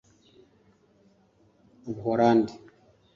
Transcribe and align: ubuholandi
ubuholandi 1.91 2.53